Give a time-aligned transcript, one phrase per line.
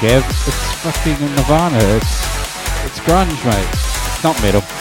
[0.00, 0.24] Gav.
[0.28, 1.78] It's fucking Nirvana.
[1.96, 2.20] It's
[2.84, 3.68] it's grunge, mate.
[3.72, 4.79] It's not metal.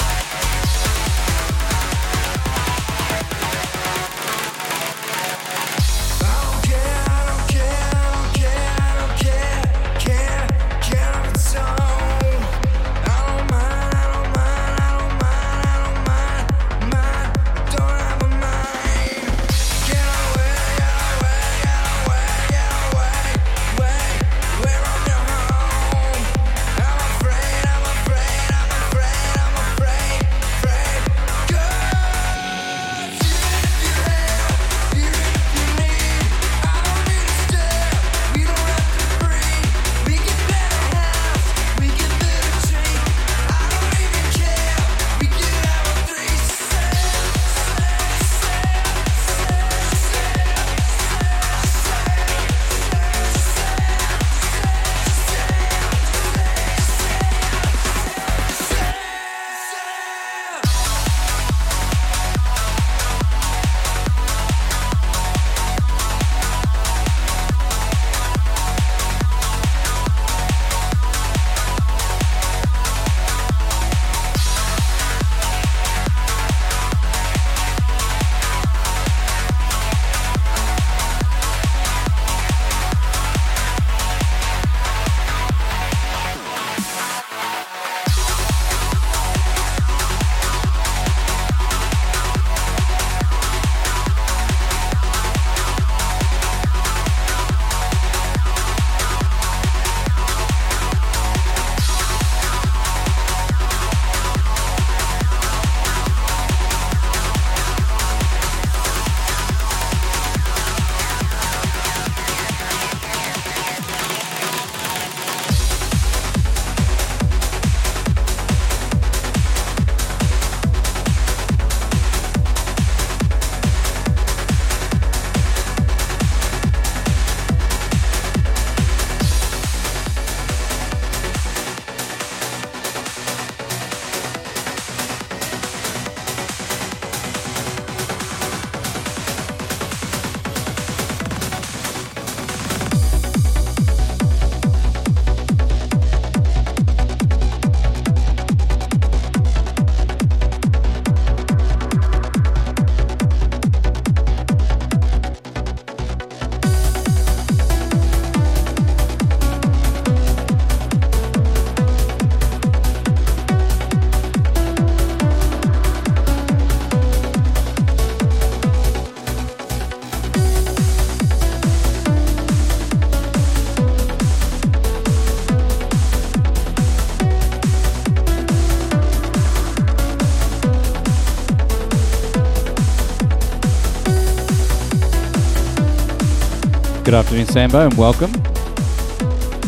[187.09, 188.29] Good afternoon, Sambo, and welcome.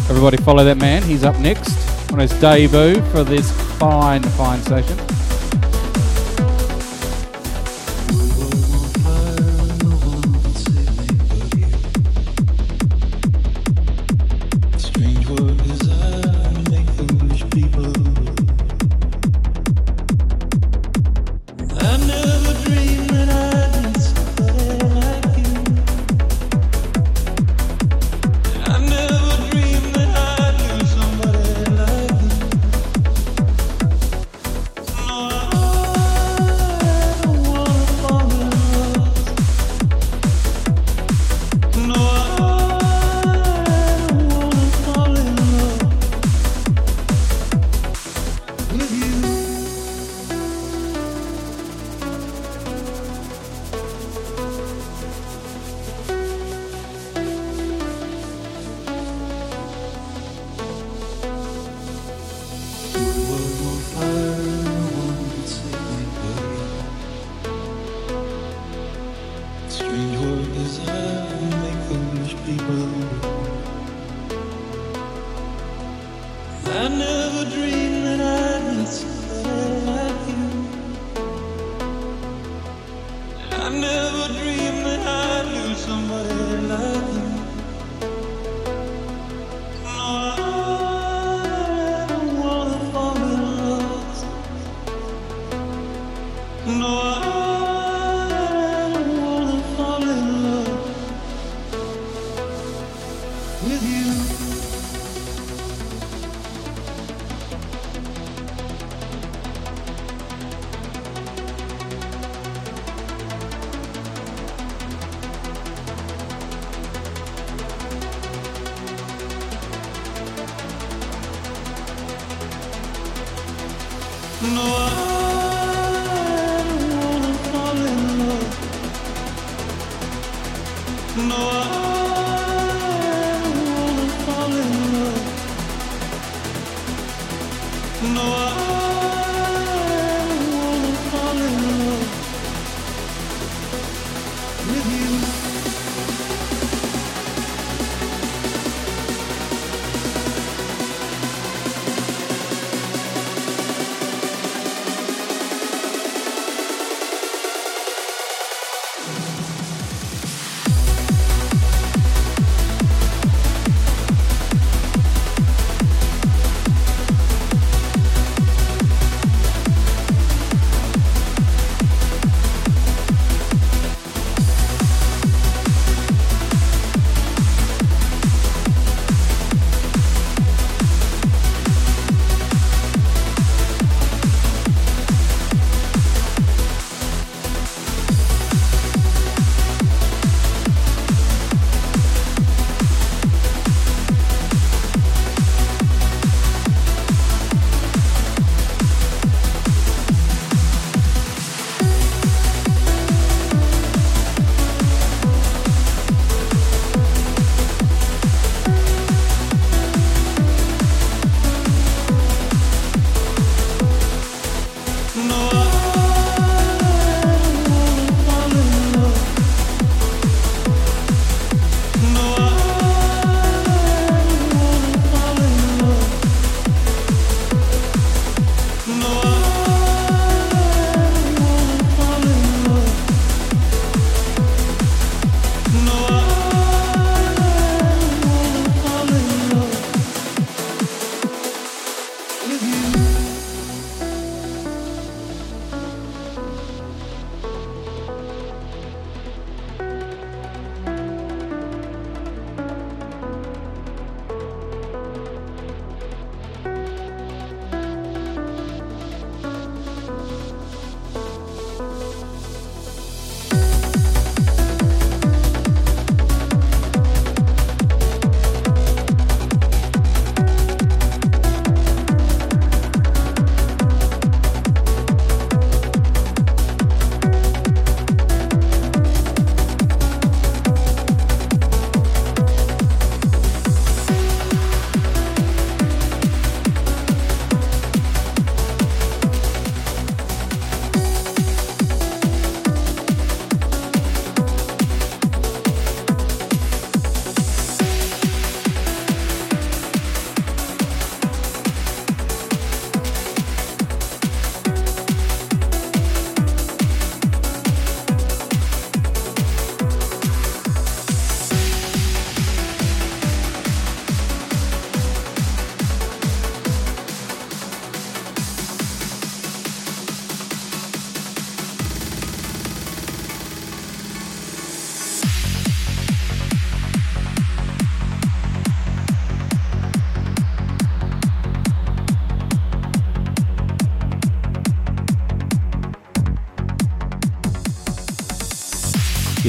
[0.07, 1.01] Everybody, follow that man.
[1.01, 4.95] He's up next on his debut for this fine, fine session.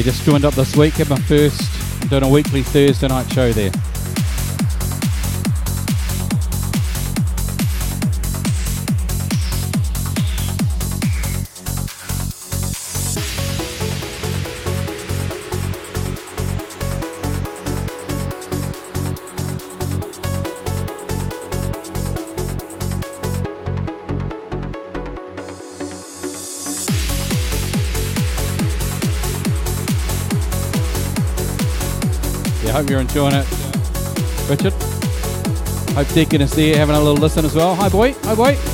[0.03, 3.53] You just joined up this week, had my first, doing a weekly Thursday night show
[3.53, 3.71] there.
[32.73, 33.47] Hope you're enjoying it.
[34.49, 34.73] Richard,
[35.95, 37.75] hope Deacon is there having a little listen as well.
[37.75, 38.15] Hi, boy.
[38.25, 38.72] Hi, boy.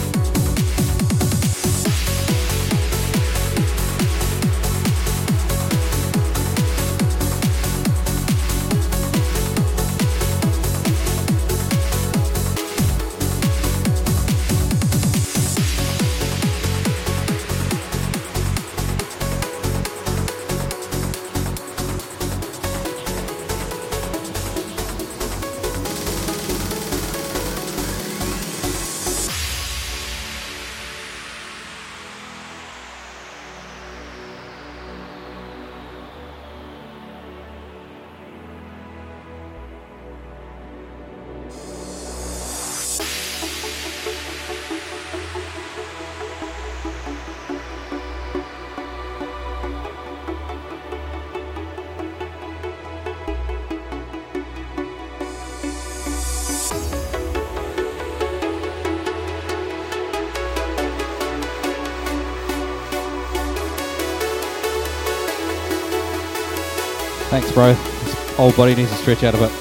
[68.59, 69.53] Body needs to stretch out a bit.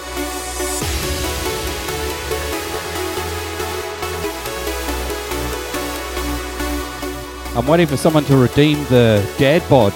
[7.55, 9.93] I'm waiting for someone to redeem the dad bod.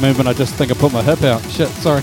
[0.00, 1.42] Movement, I just think I put my hip out.
[1.50, 2.02] Shit, sorry.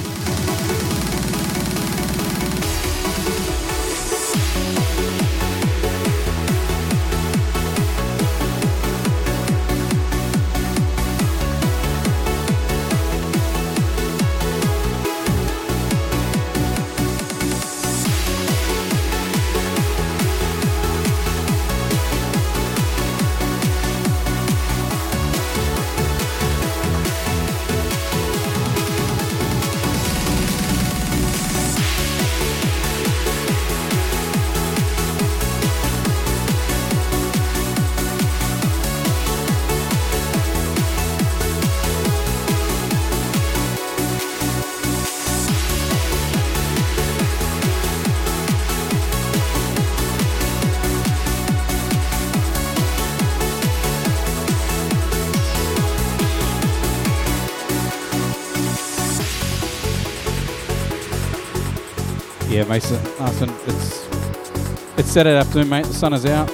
[65.15, 65.85] Saturday afternoon, mate.
[65.85, 66.53] The sun is out.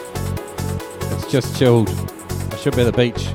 [1.14, 1.90] It's just chilled.
[1.90, 3.30] I should be at the beach.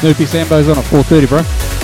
[0.00, 1.79] Snoopy Sambo's on at 4.30, bro.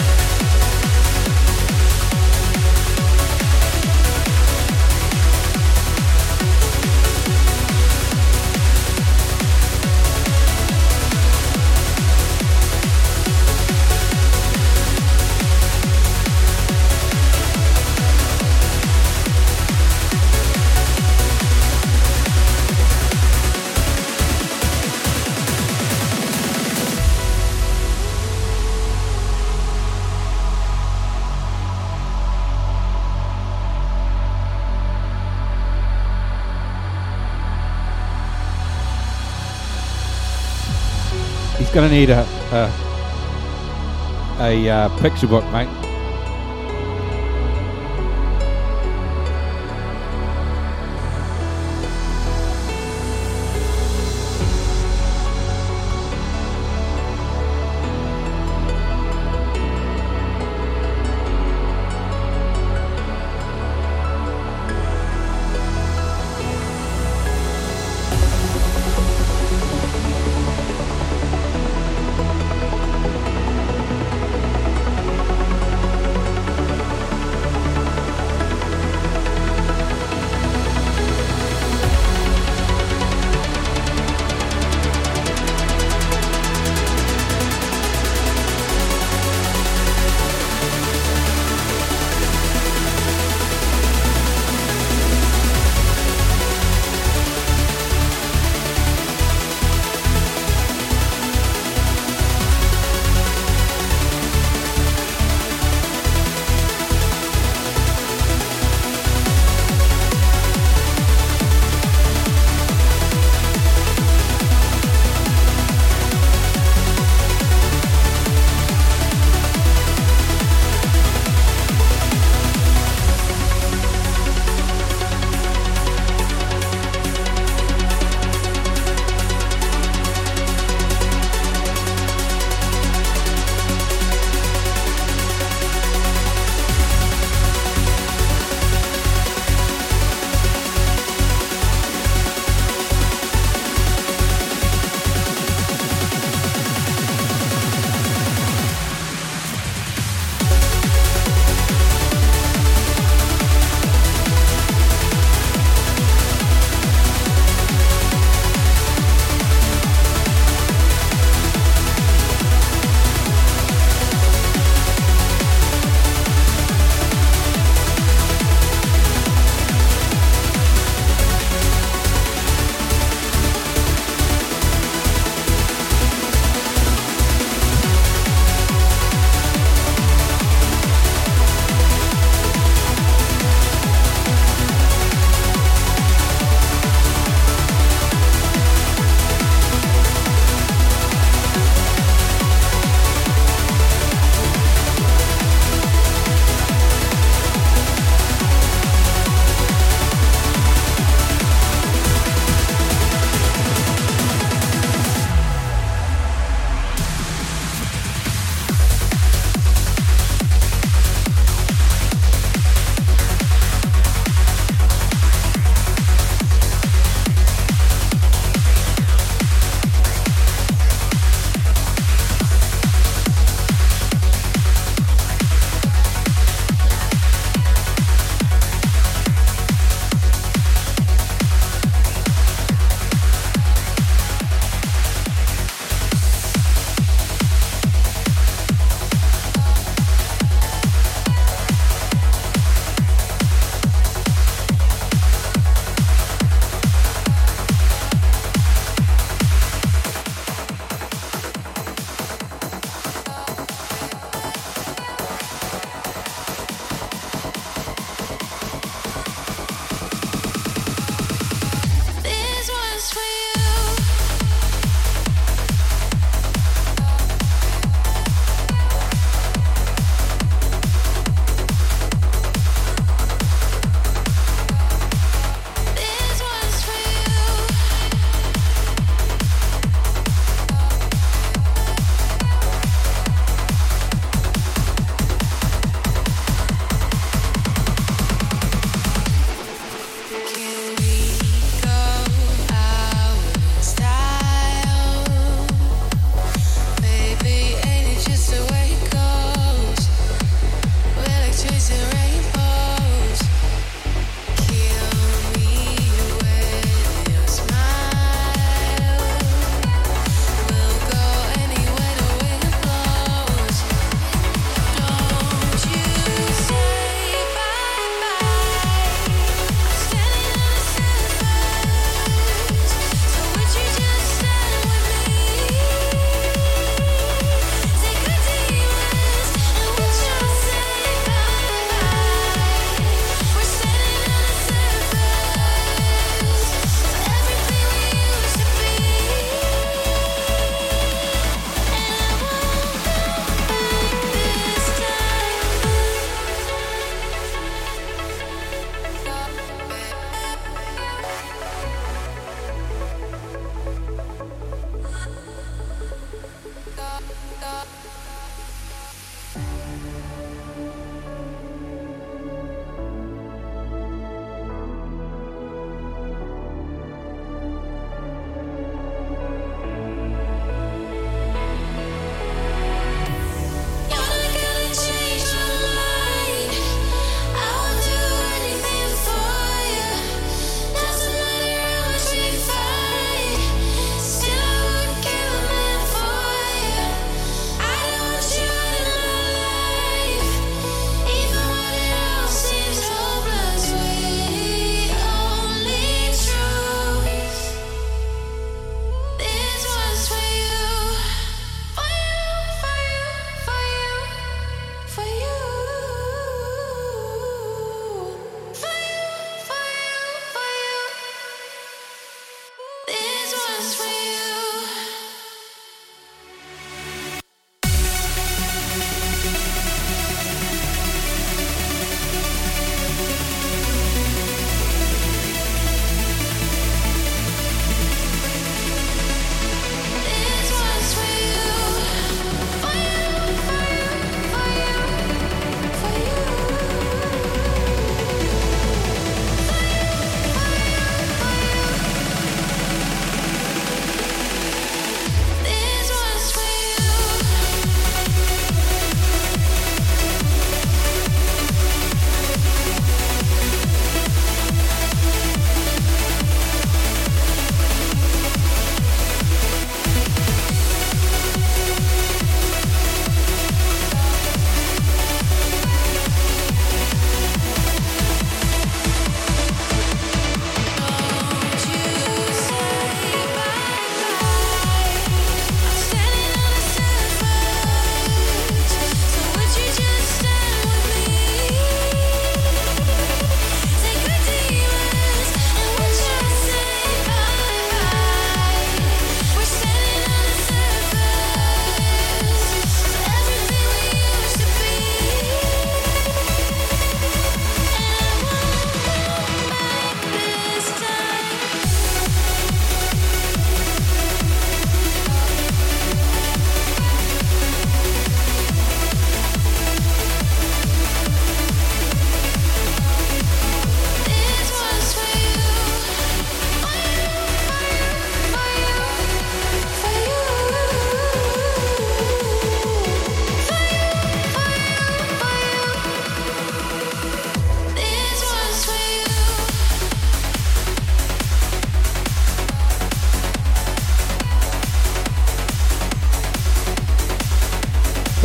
[41.97, 42.21] Need a
[42.53, 42.63] a,
[44.41, 45.76] a uh, picture book, mate.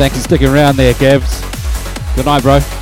[0.02, 2.16] Thanks for sticking around there, Gavs.
[2.16, 2.81] Good night, bro.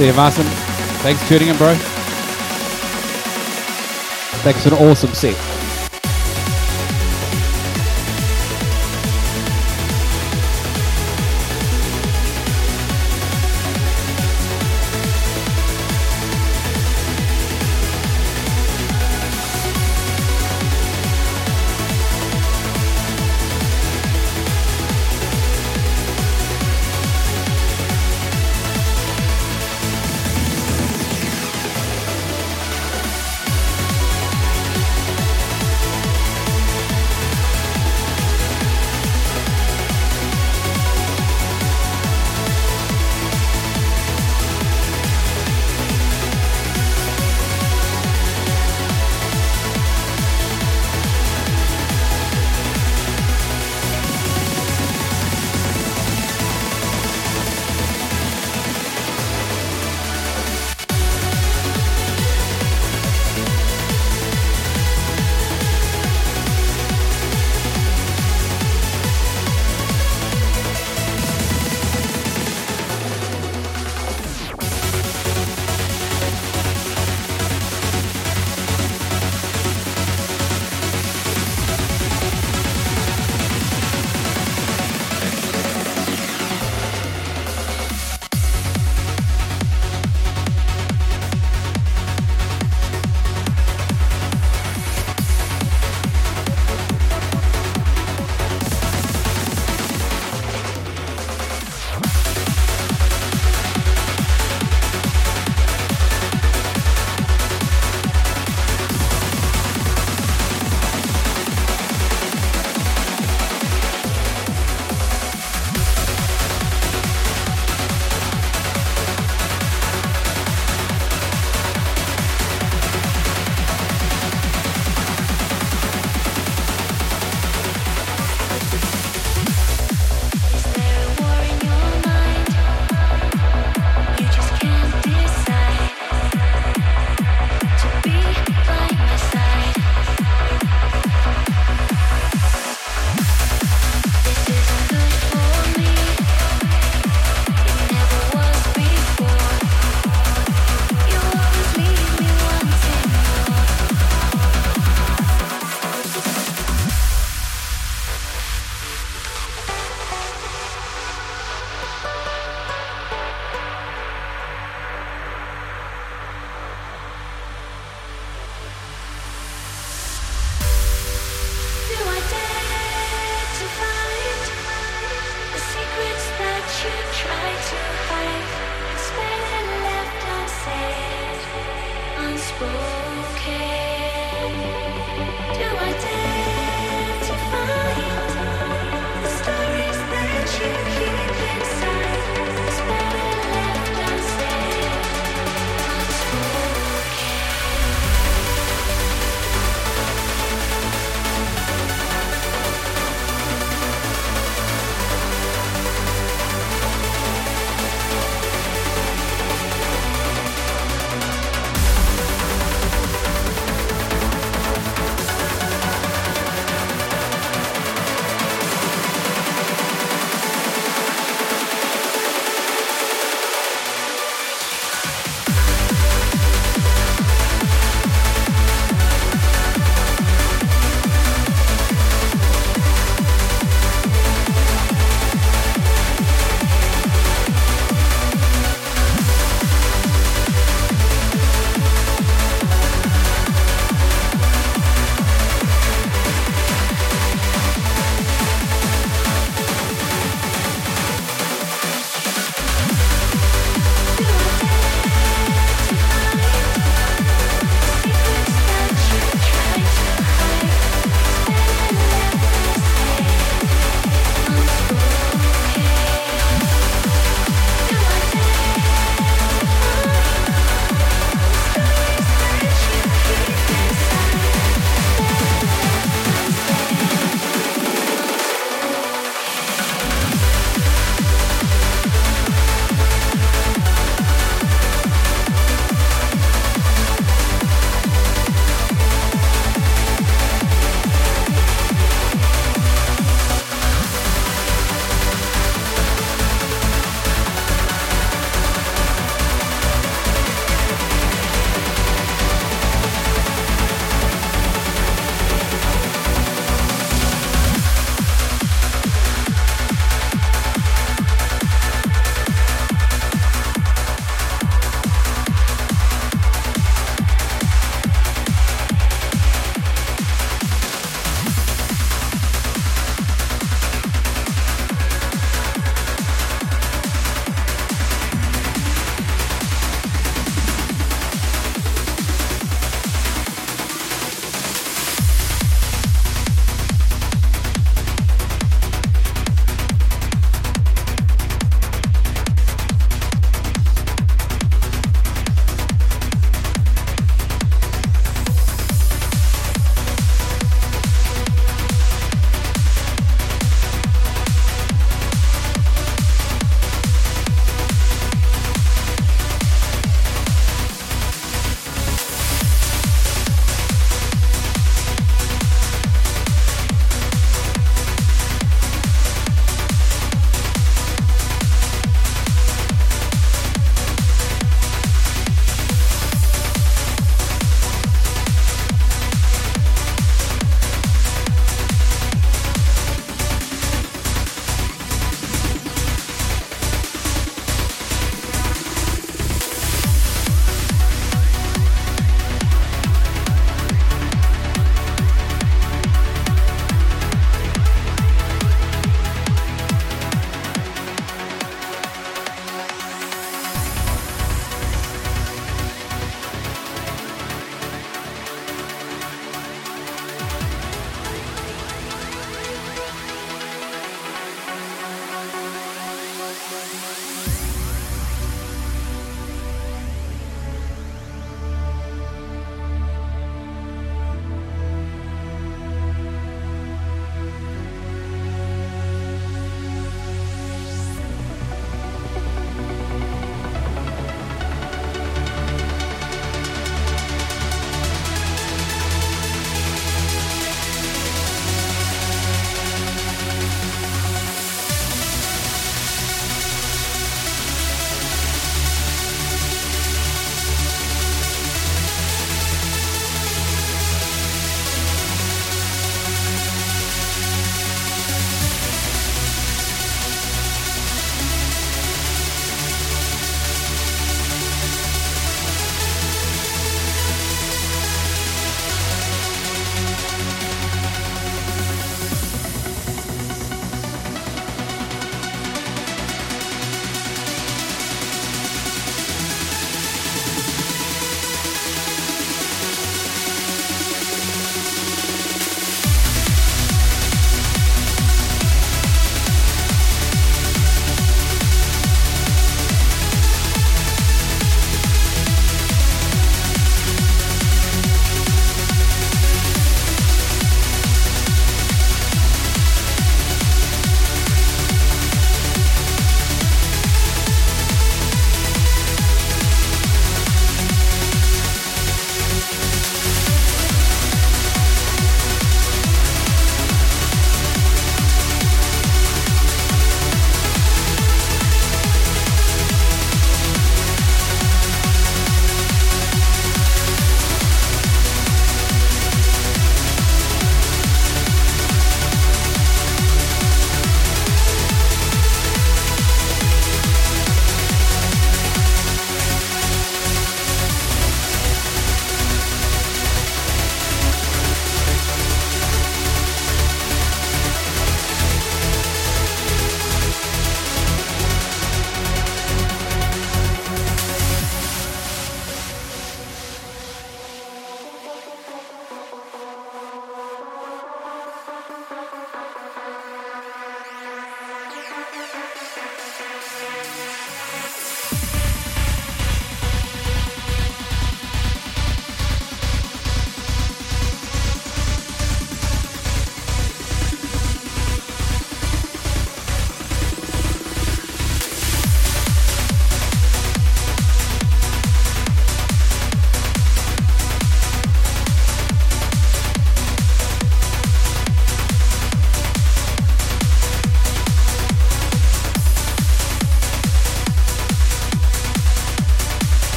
[0.00, 0.44] You, Martin.
[1.02, 1.72] Thanks for tuning in, bro.
[4.42, 5.53] Thanks for an awesome set.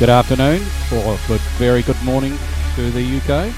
[0.00, 0.62] Good afternoon,
[0.94, 2.38] or good, very good morning
[2.74, 3.52] to the UK.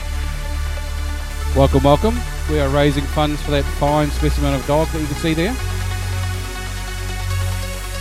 [1.57, 2.19] Welcome, welcome.
[2.51, 5.53] We are raising funds for that fine specimen of dog that you can see there.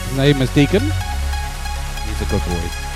[0.08, 0.82] His name is Deacon.
[0.82, 2.91] He's a good boy.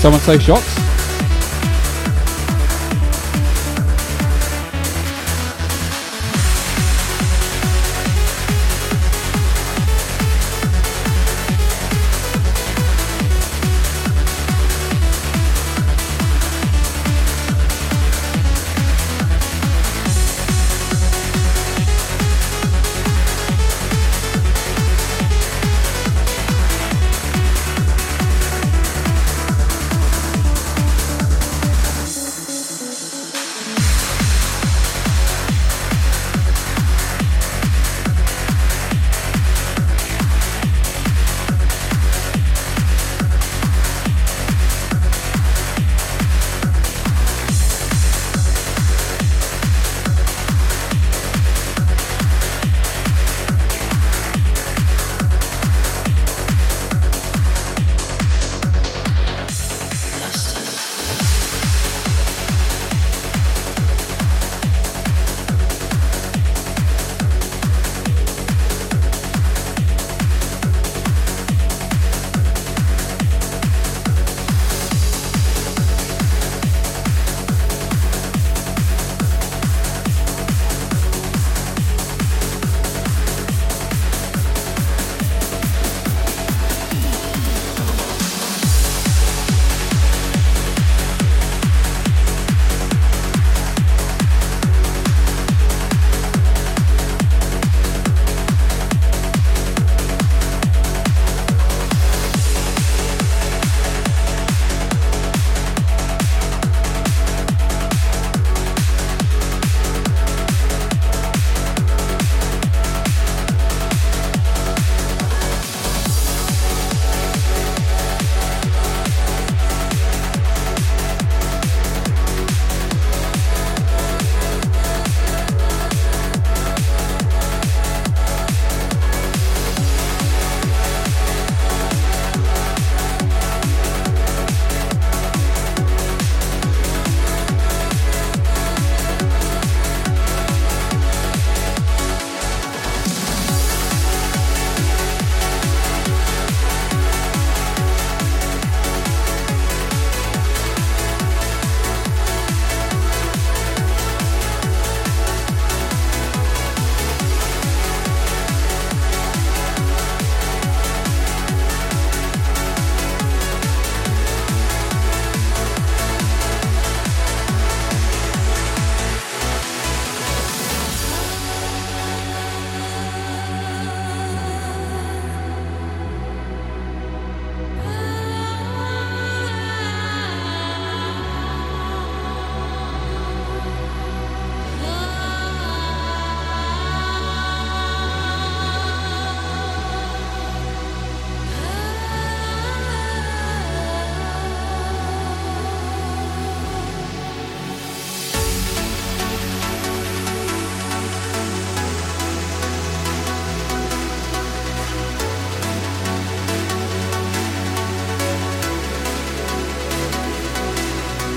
[0.00, 0.79] Someone say shots?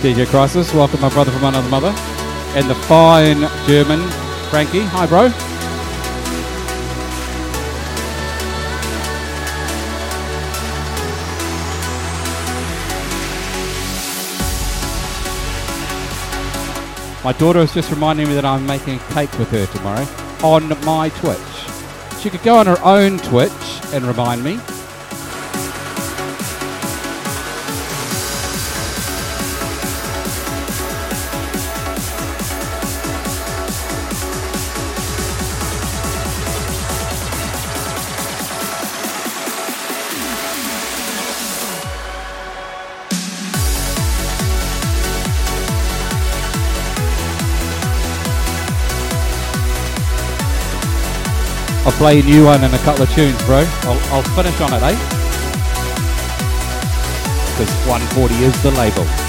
[0.03, 1.93] DJ Chrisis, welcome my brother from another mother,
[2.57, 4.01] and the fine German
[4.49, 4.81] Frankie.
[4.81, 5.29] Hi, bro.
[17.23, 20.05] My daughter is just reminding me that I'm making a cake with her tomorrow
[20.43, 21.39] on my Twitch.
[22.19, 23.51] She could go on her own Twitch
[23.93, 24.59] and remind me,
[52.03, 53.63] play a new one and a couple of tunes, bro.
[53.83, 54.91] I'll, I'll finish on it, eh?
[57.55, 59.22] Because 140 is the label.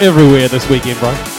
[0.00, 1.37] everywhere this weekend, bro.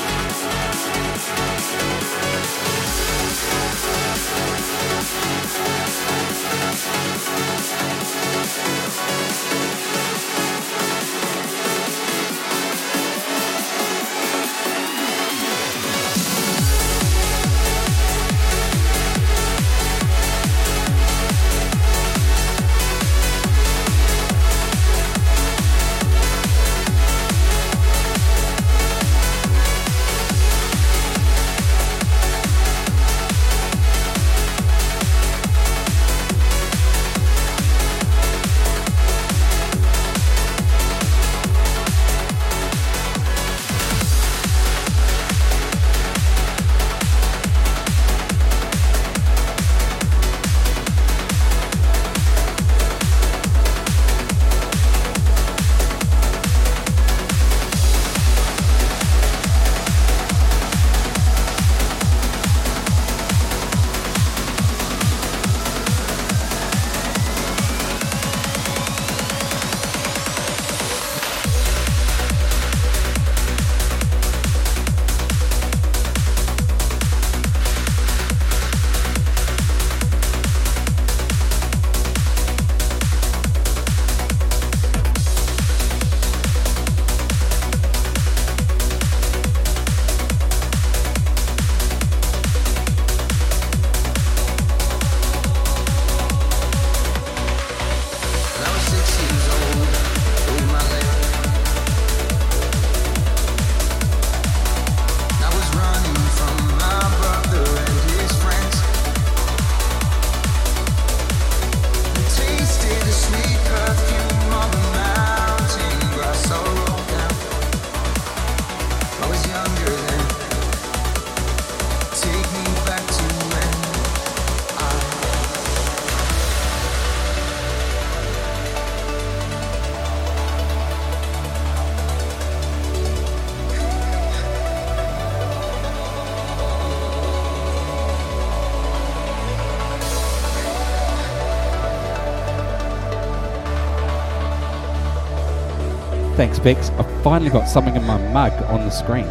[146.39, 146.89] Thanks, Bex.
[146.91, 149.27] I've finally got something in my mug on the screen.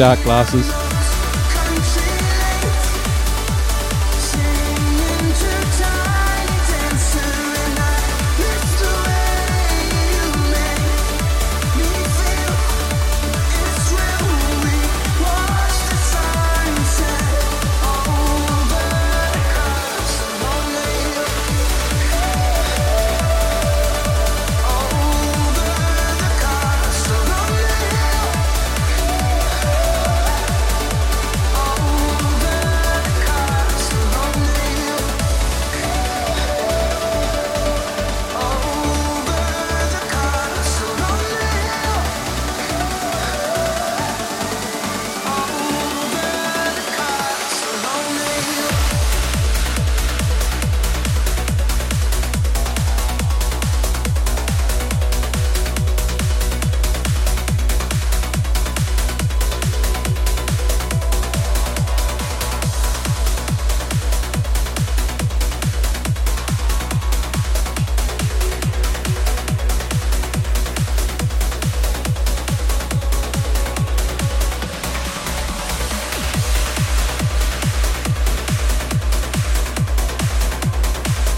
[0.00, 0.89] dark glasses.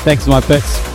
[0.04, 0.91] Thanks, my pets.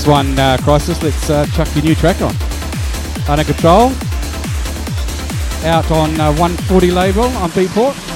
[0.00, 1.02] Next one, uh, Chrisis.
[1.02, 2.34] Let's uh, chuck your new track on.
[3.28, 3.90] Under Control.
[5.68, 8.09] Out on uh, 140 label on Beatport.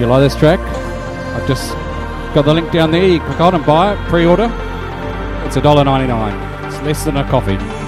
[0.00, 1.72] You like this track, I've just
[2.34, 3.06] got the link down there.
[3.06, 4.50] You click on and buy it, pre-order.
[5.44, 6.66] It's $1.99.
[6.66, 7.79] It's less than a coffee.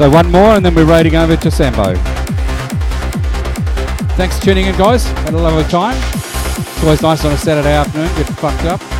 [0.00, 1.94] So one more and then we're raiding over to Sambo.
[4.16, 5.04] Thanks for tuning in, guys.
[5.04, 5.94] Had a lovely time.
[6.16, 8.99] It's always nice on a Saturday afternoon, get fucked up.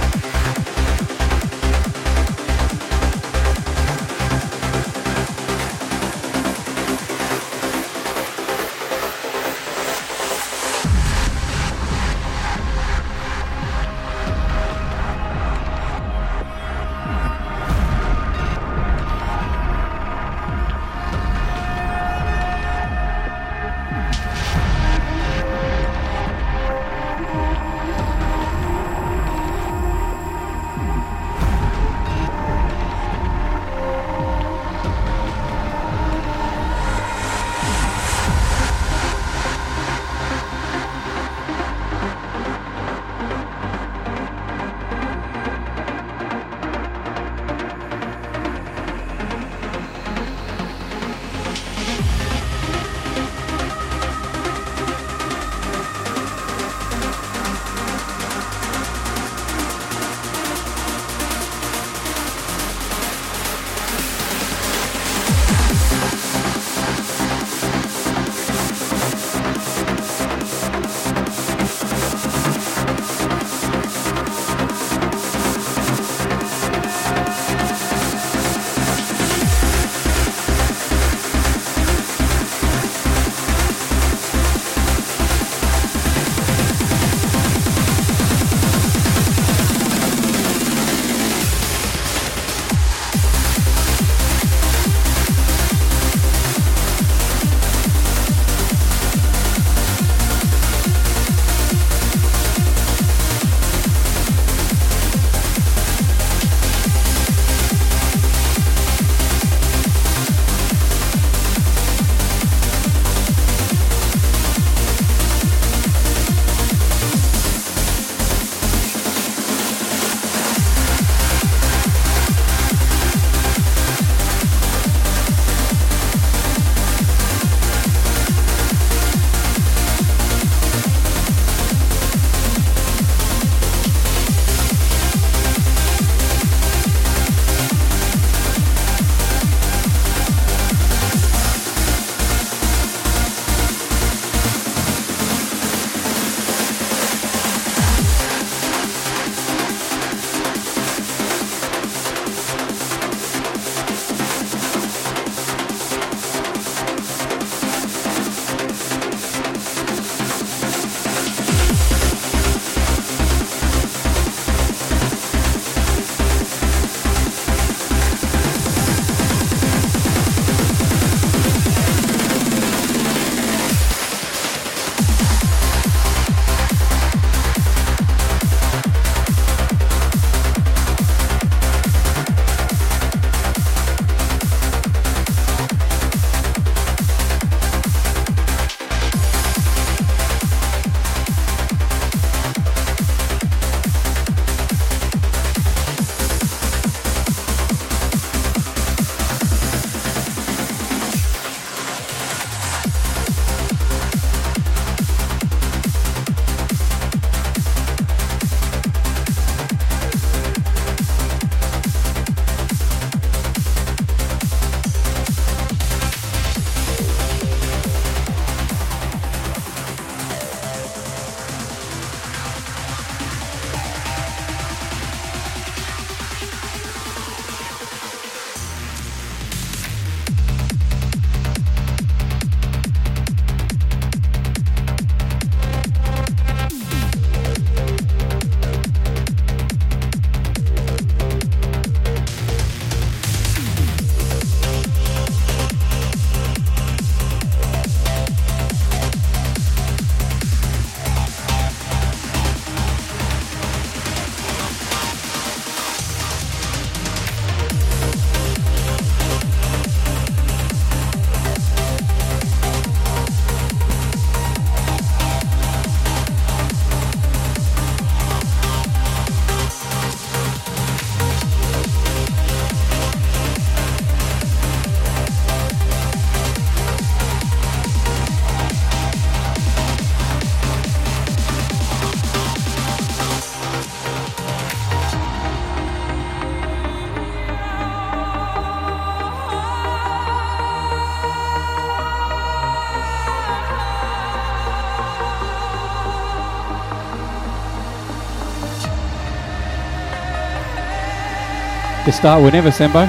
[302.10, 303.08] To start whenever, Sambo.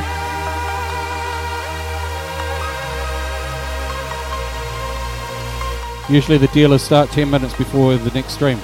[6.11, 8.59] Usually the dealers start 10 minutes before the next stream.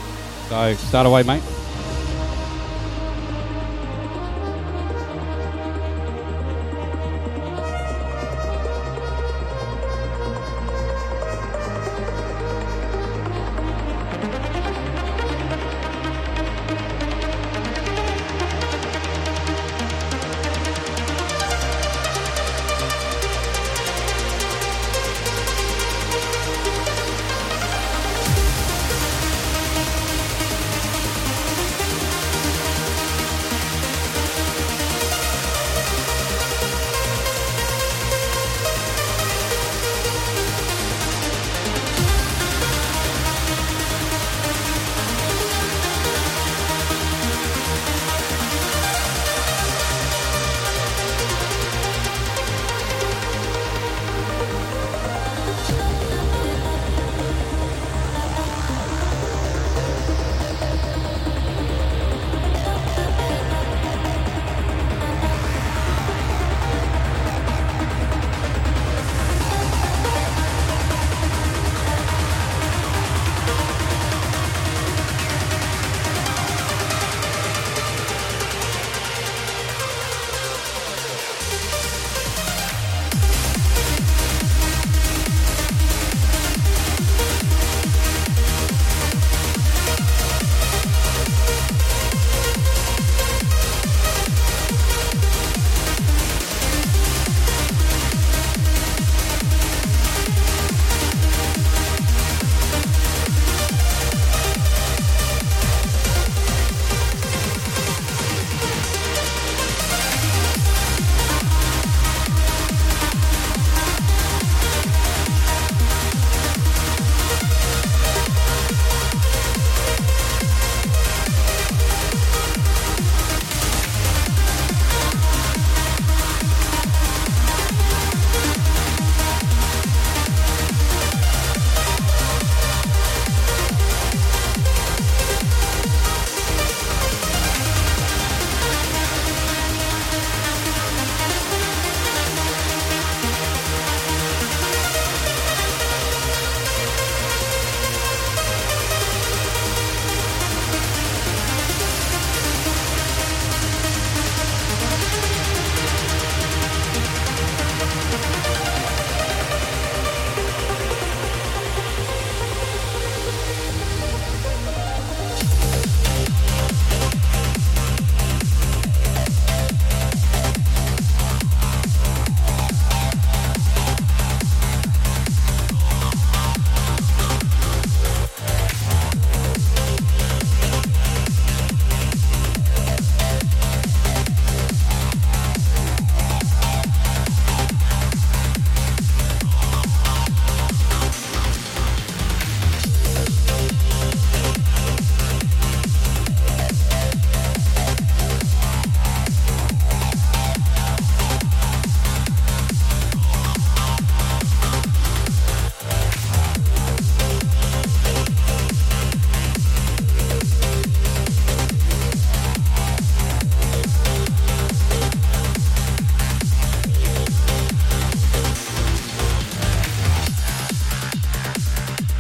[0.50, 1.42] So start away, mate.